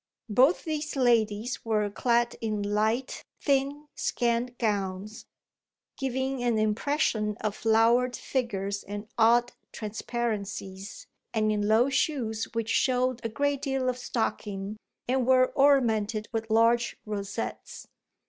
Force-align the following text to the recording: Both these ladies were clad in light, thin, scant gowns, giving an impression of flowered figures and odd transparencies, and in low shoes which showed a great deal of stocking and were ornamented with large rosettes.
Both 0.29 0.63
these 0.63 0.95
ladies 0.95 1.63
were 1.63 1.87
clad 1.91 2.35
in 2.41 2.63
light, 2.63 3.23
thin, 3.39 3.85
scant 3.93 4.57
gowns, 4.57 5.27
giving 5.95 6.41
an 6.41 6.57
impression 6.57 7.37
of 7.37 7.55
flowered 7.55 8.15
figures 8.15 8.81
and 8.83 9.07
odd 9.19 9.51
transparencies, 9.71 11.05
and 11.35 11.51
in 11.51 11.67
low 11.67 11.91
shoes 11.91 12.45
which 12.55 12.71
showed 12.71 13.23
a 13.23 13.29
great 13.29 13.61
deal 13.61 13.89
of 13.89 13.99
stocking 13.99 14.77
and 15.07 15.27
were 15.27 15.51
ornamented 15.53 16.27
with 16.33 16.49
large 16.49 16.97
rosettes. 17.05 17.85